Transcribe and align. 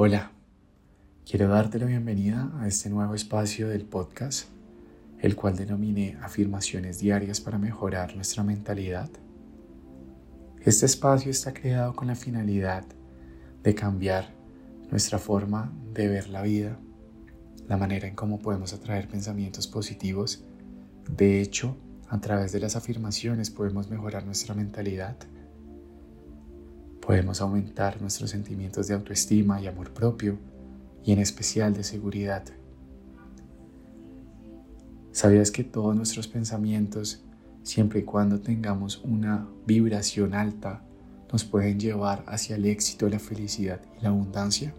Hola, 0.00 0.30
quiero 1.28 1.48
darte 1.48 1.80
la 1.80 1.86
bienvenida 1.86 2.52
a 2.60 2.68
este 2.68 2.88
nuevo 2.88 3.16
espacio 3.16 3.68
del 3.68 3.84
podcast, 3.84 4.48
el 5.18 5.34
cual 5.34 5.56
denominé 5.56 6.16
afirmaciones 6.22 7.00
diarias 7.00 7.40
para 7.40 7.58
mejorar 7.58 8.14
nuestra 8.14 8.44
mentalidad. 8.44 9.10
Este 10.60 10.86
espacio 10.86 11.32
está 11.32 11.52
creado 11.52 11.96
con 11.96 12.06
la 12.06 12.14
finalidad 12.14 12.84
de 13.64 13.74
cambiar 13.74 14.30
nuestra 14.88 15.18
forma 15.18 15.72
de 15.94 16.06
ver 16.06 16.28
la 16.28 16.42
vida, 16.42 16.78
la 17.66 17.76
manera 17.76 18.06
en 18.06 18.14
cómo 18.14 18.38
podemos 18.38 18.72
atraer 18.72 19.08
pensamientos 19.08 19.66
positivos. 19.66 20.44
De 21.10 21.40
hecho, 21.40 21.76
a 22.08 22.20
través 22.20 22.52
de 22.52 22.60
las 22.60 22.76
afirmaciones 22.76 23.50
podemos 23.50 23.90
mejorar 23.90 24.24
nuestra 24.24 24.54
mentalidad 24.54 25.16
Podemos 27.08 27.40
aumentar 27.40 28.02
nuestros 28.02 28.28
sentimientos 28.28 28.86
de 28.86 28.92
autoestima 28.92 29.62
y 29.62 29.66
amor 29.66 29.94
propio 29.94 30.38
y 31.02 31.12
en 31.12 31.20
especial 31.20 31.72
de 31.72 31.82
seguridad. 31.82 32.44
¿Sabías 35.10 35.50
que 35.50 35.64
todos 35.64 35.96
nuestros 35.96 36.28
pensamientos, 36.28 37.24
siempre 37.62 38.00
y 38.00 38.02
cuando 38.02 38.40
tengamos 38.40 39.00
una 39.04 39.48
vibración 39.64 40.34
alta, 40.34 40.82
nos 41.32 41.44
pueden 41.44 41.80
llevar 41.80 42.24
hacia 42.26 42.56
el 42.56 42.66
éxito, 42.66 43.08
la 43.08 43.18
felicidad 43.18 43.80
y 43.98 44.02
la 44.02 44.10
abundancia? 44.10 44.74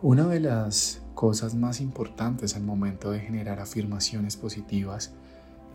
Una 0.00 0.28
de 0.28 0.38
las 0.38 1.02
cosas 1.16 1.56
más 1.56 1.80
importantes 1.80 2.54
al 2.54 2.62
momento 2.62 3.10
de 3.10 3.18
generar 3.18 3.58
afirmaciones 3.58 4.36
positivas, 4.36 5.12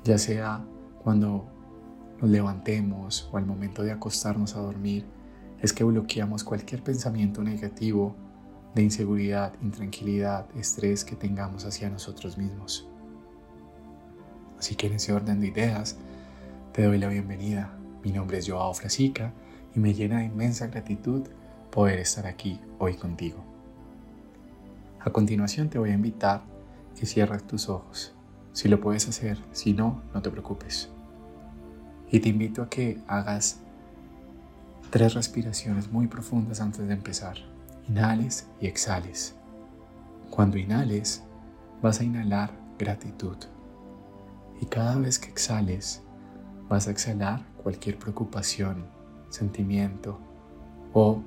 ya 0.05 0.17
sea 0.17 0.63
cuando 1.03 1.54
nos 2.21 2.29
levantemos 2.29 3.29
o 3.31 3.37
al 3.37 3.45
momento 3.45 3.83
de 3.83 3.91
acostarnos 3.91 4.55
a 4.55 4.61
dormir 4.61 5.05
es 5.61 5.73
que 5.73 5.83
bloqueamos 5.83 6.43
cualquier 6.43 6.83
pensamiento 6.83 7.43
negativo 7.43 8.15
de 8.73 8.83
inseguridad, 8.83 9.53
intranquilidad, 9.61 10.47
estrés 10.57 11.05
que 11.05 11.15
tengamos 11.15 11.65
hacia 11.65 11.89
nosotros 11.89 12.37
mismos. 12.37 12.87
Así 14.59 14.75
que 14.75 14.87
en 14.87 14.93
ese 14.93 15.13
orden 15.13 15.39
de 15.39 15.47
ideas 15.47 15.97
te 16.73 16.83
doy 16.83 16.97
la 16.97 17.07
bienvenida. 17.07 17.77
Mi 18.03 18.11
nombre 18.11 18.37
es 18.37 18.49
Joao 18.49 18.73
Frasica 18.73 19.33
y 19.73 19.79
me 19.79 19.93
llena 19.93 20.19
de 20.19 20.25
inmensa 20.25 20.67
gratitud 20.67 21.23
poder 21.71 21.99
estar 21.99 22.27
aquí 22.27 22.59
hoy 22.79 22.95
contigo. 22.95 23.43
A 24.99 25.11
continuación 25.11 25.69
te 25.69 25.77
voy 25.77 25.91
a 25.91 25.95
invitar 25.95 26.43
que 26.99 27.05
cierres 27.05 27.45
tus 27.45 27.69
ojos. 27.69 28.13
Si 28.53 28.67
lo 28.67 28.79
puedes 28.79 29.07
hacer, 29.07 29.37
si 29.51 29.73
no, 29.73 30.01
no 30.13 30.21
te 30.21 30.29
preocupes. 30.29 30.94
Y 32.15 32.21
te 32.21 32.29
invito 32.29 32.61
a 32.61 32.69
que 32.69 32.97
hagas 33.09 33.59
tres 34.89 35.15
respiraciones 35.15 35.91
muy 35.91 36.07
profundas 36.07 36.61
antes 36.61 36.87
de 36.87 36.93
empezar. 36.93 37.35
Inhales 37.89 38.47
y 38.61 38.67
exhales. 38.67 39.35
Cuando 40.29 40.57
inhales, 40.57 41.25
vas 41.81 41.99
a 41.99 42.05
inhalar 42.05 42.53
gratitud. 42.79 43.35
Y 44.61 44.65
cada 44.67 44.95
vez 44.95 45.19
que 45.19 45.29
exhales, 45.29 46.03
vas 46.69 46.87
a 46.87 46.91
exhalar 46.91 47.45
cualquier 47.61 47.99
preocupación, 47.99 48.85
sentimiento 49.27 50.17
o 50.93 51.21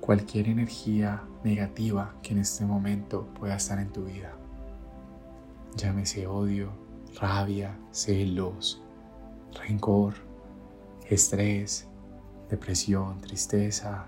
cualquier 0.00 0.48
energía 0.48 1.22
negativa 1.44 2.14
que 2.22 2.32
en 2.32 2.38
este 2.38 2.64
momento 2.64 3.26
pueda 3.38 3.56
estar 3.56 3.78
en 3.78 3.92
tu 3.92 4.06
vida. 4.06 4.32
Llámese 5.76 6.26
odio, 6.26 6.72
rabia, 7.20 7.76
celos, 7.90 8.82
rencor, 9.54 10.14
estrés, 11.08 11.86
depresión, 12.48 13.20
tristeza, 13.20 14.06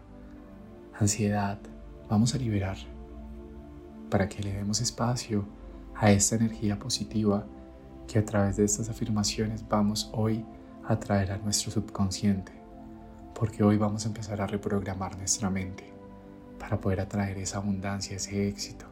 ansiedad, 0.99 1.59
vamos 2.09 2.35
a 2.35 2.39
liberar 2.39 2.77
para 4.11 4.29
que 4.29 4.43
le 4.43 4.53
demos 4.53 4.81
espacio 4.81 5.45
a 5.95 6.11
esta 6.11 6.37
energía 6.37 6.79
positiva 6.79 7.47
que 8.07 8.19
a 8.19 8.25
través 8.25 8.57
de 8.57 8.65
estas 8.65 8.89
afirmaciones 8.89 9.67
vamos 9.69 10.11
hoy 10.13 10.45
a 10.85 10.99
traer 10.99 11.33
a 11.33 11.39
nuestro 11.39 11.71
subconsciente, 11.71 12.53
porque 13.35 13.63
hoy 13.63 13.77
vamos 13.79 14.05
a 14.05 14.09
empezar 14.09 14.41
a 14.41 14.47
reprogramar 14.47 15.17
nuestra 15.17 15.49
mente 15.49 15.93
para 16.59 16.81
poder 16.81 17.01
atraer 17.01 17.39
esa 17.39 17.59
abundancia, 17.59 18.17
ese 18.17 18.49
éxito, 18.49 18.85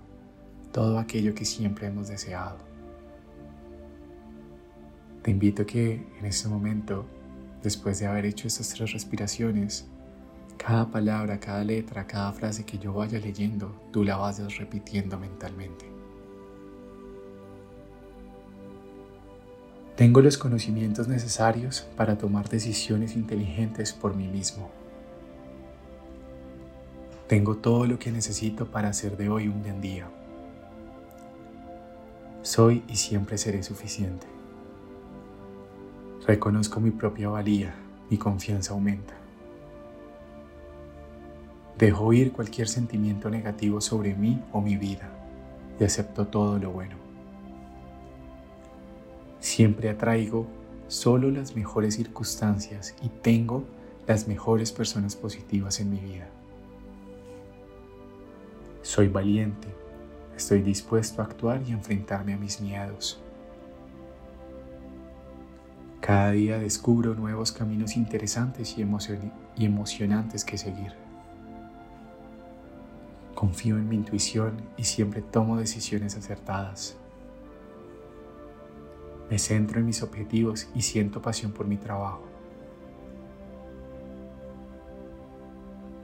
todo 0.72 0.98
aquello 0.98 1.34
que 1.34 1.44
siempre 1.44 1.88
hemos 1.88 2.08
deseado. 2.08 2.69
Te 5.22 5.30
invito 5.30 5.62
a 5.62 5.66
que 5.66 6.06
en 6.18 6.24
este 6.24 6.48
momento, 6.48 7.04
después 7.62 7.98
de 7.98 8.06
haber 8.06 8.24
hecho 8.24 8.48
estas 8.48 8.70
tres 8.70 8.92
respiraciones, 8.92 9.86
cada 10.56 10.90
palabra, 10.90 11.38
cada 11.38 11.62
letra, 11.62 12.06
cada 12.06 12.32
frase 12.32 12.64
que 12.64 12.78
yo 12.78 12.94
vaya 12.94 13.18
leyendo, 13.18 13.74
tú 13.92 14.02
la 14.02 14.16
vayas 14.16 14.56
repitiendo 14.56 15.18
mentalmente. 15.18 15.86
Tengo 19.96 20.22
los 20.22 20.38
conocimientos 20.38 21.08
necesarios 21.08 21.86
para 21.96 22.16
tomar 22.16 22.48
decisiones 22.48 23.14
inteligentes 23.14 23.92
por 23.92 24.16
mí 24.16 24.26
mismo. 24.26 24.70
Tengo 27.28 27.58
todo 27.58 27.86
lo 27.86 27.98
que 27.98 28.10
necesito 28.10 28.70
para 28.70 28.88
hacer 28.88 29.18
de 29.18 29.28
hoy 29.28 29.48
un 29.48 29.62
buen 29.62 29.82
día. 29.82 30.08
Soy 32.40 32.82
y 32.88 32.96
siempre 32.96 33.36
seré 33.36 33.62
suficiente. 33.62 34.39
Reconozco 36.26 36.80
mi 36.80 36.90
propia 36.90 37.30
valía, 37.30 37.74
mi 38.10 38.18
confianza 38.18 38.74
aumenta. 38.74 39.14
Dejo 41.78 42.12
ir 42.12 42.32
cualquier 42.32 42.68
sentimiento 42.68 43.30
negativo 43.30 43.80
sobre 43.80 44.14
mí 44.14 44.42
o 44.52 44.60
mi 44.60 44.76
vida 44.76 45.10
y 45.78 45.84
acepto 45.84 46.26
todo 46.26 46.58
lo 46.58 46.72
bueno. 46.72 46.96
Siempre 49.38 49.88
atraigo 49.88 50.46
solo 50.88 51.30
las 51.30 51.56
mejores 51.56 51.94
circunstancias 51.94 52.94
y 53.02 53.08
tengo 53.08 53.64
las 54.06 54.28
mejores 54.28 54.72
personas 54.72 55.16
positivas 55.16 55.80
en 55.80 55.90
mi 55.90 56.00
vida. 56.00 56.28
Soy 58.82 59.08
valiente, 59.08 59.68
estoy 60.36 60.60
dispuesto 60.60 61.22
a 61.22 61.24
actuar 61.24 61.62
y 61.66 61.72
enfrentarme 61.72 62.34
a 62.34 62.36
mis 62.36 62.60
miedos. 62.60 63.22
Cada 66.00 66.30
día 66.30 66.58
descubro 66.58 67.14
nuevos 67.14 67.52
caminos 67.52 67.94
interesantes 67.94 68.76
y, 68.78 68.82
emocionantes 69.64 70.44
que 70.46 70.56
seguir. 70.56 70.94
Confío 73.34 73.76
en 73.76 73.88
mi 73.88 73.96
intuición 73.96 74.62
y 74.78 74.84
siempre 74.84 75.20
tomo 75.20 75.58
decisiones 75.58 76.16
acertadas. 76.16 76.96
Me 79.30 79.38
centro 79.38 79.78
en 79.78 79.86
mis 79.86 80.02
objetivos 80.02 80.68
y 80.74 80.82
siento 80.82 81.20
pasión 81.20 81.52
por 81.52 81.66
mi 81.66 81.76
trabajo. 81.76 82.22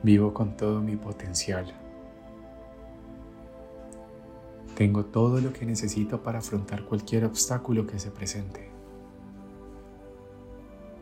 Vivo 0.03 0.33
con 0.35 0.57
todo 0.57 0.83
mi 0.83 0.97
potencial. 0.97 1.75
Tengo 4.77 5.07
todo 5.07 5.41
lo 5.41 5.55
que 5.55 5.65
necesito 5.65 6.23
para 6.23 6.41
afrontar 6.41 6.85
cualquier 6.85 7.25
obstáculo 7.25 7.87
que 7.87 7.99
se 7.99 8.11
presente. 8.11 8.76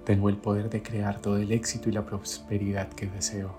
Tengo 0.04 0.28
el 0.28 0.36
poder 0.36 0.68
de 0.68 0.82
crear 0.82 1.20
todo 1.20 1.38
el 1.38 1.50
éxito 1.50 1.88
y 1.88 1.92
la 1.92 2.04
prosperidad 2.04 2.88
que 2.90 3.06
deseo. 3.06 3.54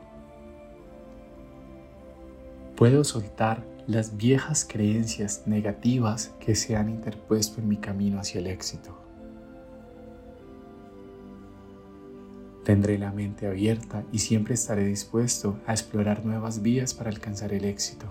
Puedo 2.75 3.03
soltar 3.03 3.63
las 3.87 4.17
viejas 4.17 4.65
creencias 4.69 5.43
negativas 5.47 6.35
que 6.39 6.55
se 6.55 6.75
han 6.75 6.89
interpuesto 6.89 7.61
en 7.61 7.67
mi 7.67 7.77
camino 7.77 8.19
hacia 8.19 8.39
el 8.39 8.47
éxito. 8.47 8.95
Tendré 12.63 12.97
la 12.99 13.11
mente 13.11 13.47
abierta 13.47 14.03
y 14.11 14.19
siempre 14.19 14.53
estaré 14.55 14.83
dispuesto 14.83 15.59
a 15.65 15.71
explorar 15.71 16.25
nuevas 16.25 16.61
vías 16.61 16.93
para 16.93 17.09
alcanzar 17.09 17.53
el 17.53 17.65
éxito. 17.65 18.07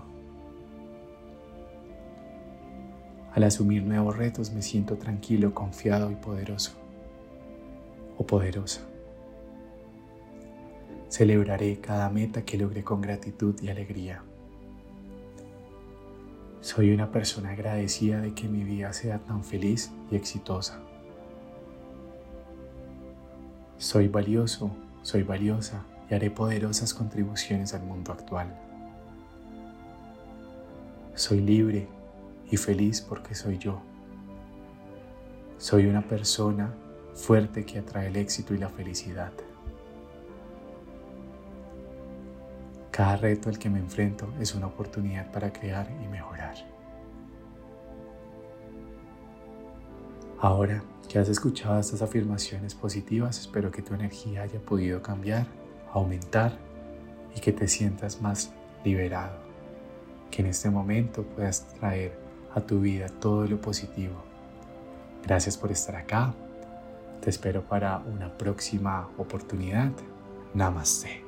Al 3.33 3.43
asumir 3.43 3.83
nuevos 3.83 4.17
retos 4.17 4.51
me 4.51 4.61
siento 4.61 4.97
tranquilo, 4.97 5.53
confiado 5.53 6.09
y 6.09 6.15
poderoso 6.15 6.84
o 8.17 8.25
poderosa. 8.25 8.81
Celebraré 11.09 11.79
cada 11.79 12.09
meta 12.09 12.43
que 12.43 12.57
logre 12.57 12.83
con 12.83 13.01
gratitud 13.01 13.55
y 13.61 13.69
alegría. 13.69 14.23
Soy 16.61 16.91
una 16.91 17.11
persona 17.11 17.51
agradecida 17.51 18.19
de 18.21 18.33
que 18.33 18.47
mi 18.47 18.63
vida 18.63 18.91
sea 18.91 19.19
tan 19.19 19.43
feliz 19.43 19.91
y 20.11 20.15
exitosa. 20.15 20.81
Soy 23.77 24.07
valioso, 24.07 24.71
soy 25.03 25.23
valiosa 25.23 25.85
y 26.09 26.15
haré 26.15 26.31
poderosas 26.31 26.93
contribuciones 26.93 27.73
al 27.73 27.83
mundo 27.83 28.11
actual. 28.11 28.53
Soy 31.13 31.39
libre 31.39 31.87
y 32.49 32.57
feliz 32.57 33.01
porque 33.01 33.35
soy 33.35 33.57
yo. 33.57 33.79
Soy 35.57 35.85
una 35.85 36.01
persona 36.01 36.73
fuerte 37.15 37.65
que 37.65 37.79
atrae 37.79 38.07
el 38.07 38.17
éxito 38.17 38.53
y 38.53 38.57
la 38.57 38.69
felicidad. 38.69 39.31
Cada 42.91 43.17
reto 43.17 43.49
al 43.49 43.57
que 43.57 43.69
me 43.69 43.79
enfrento 43.79 44.31
es 44.39 44.53
una 44.55 44.67
oportunidad 44.67 45.31
para 45.31 45.51
crear 45.51 45.89
y 46.03 46.07
mejorar. 46.07 46.55
Ahora 50.39 50.83
que 51.09 51.19
has 51.19 51.29
escuchado 51.29 51.79
estas 51.79 52.01
afirmaciones 52.01 52.75
positivas, 52.75 53.39
espero 53.39 53.71
que 53.71 53.81
tu 53.81 53.93
energía 53.93 54.43
haya 54.43 54.59
podido 54.59 55.01
cambiar, 55.01 55.45
aumentar 55.93 56.57
y 57.35 57.39
que 57.39 57.51
te 57.51 57.67
sientas 57.67 58.21
más 58.21 58.51
liberado. 58.83 59.37
Que 60.31 60.41
en 60.41 60.47
este 60.47 60.69
momento 60.69 61.23
puedas 61.23 61.67
traer 61.73 62.17
a 62.53 62.61
tu 62.61 62.79
vida 62.79 63.07
todo 63.07 63.45
lo 63.45 63.59
positivo. 63.59 64.15
Gracias 65.23 65.57
por 65.57 65.71
estar 65.71 65.95
acá. 65.95 66.33
Te 67.21 67.29
espero 67.29 67.63
para 67.63 67.97
una 67.99 68.37
próxima 68.37 69.09
oportunidad. 69.17 69.91
Namaste. 70.53 71.24